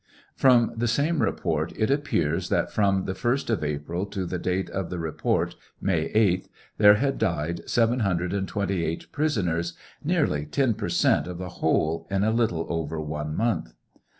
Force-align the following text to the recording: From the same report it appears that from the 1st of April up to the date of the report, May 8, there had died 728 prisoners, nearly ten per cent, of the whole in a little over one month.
From 0.35 0.71
the 0.75 0.87
same 0.87 1.21
report 1.21 1.73
it 1.77 1.91
appears 1.91 2.49
that 2.49 2.71
from 2.71 3.05
the 3.05 3.13
1st 3.13 3.51
of 3.51 3.63
April 3.63 4.01
up 4.01 4.09
to 4.13 4.25
the 4.25 4.39
date 4.39 4.67
of 4.71 4.89
the 4.89 4.97
report, 4.97 5.55
May 5.79 6.05
8, 6.15 6.49
there 6.79 6.95
had 6.95 7.19
died 7.19 7.61
728 7.69 9.11
prisoners, 9.11 9.73
nearly 10.03 10.47
ten 10.47 10.73
per 10.73 10.89
cent, 10.89 11.27
of 11.27 11.37
the 11.37 11.49
whole 11.49 12.07
in 12.09 12.23
a 12.23 12.31
little 12.31 12.65
over 12.67 12.99
one 12.99 13.35
month. 13.35 13.75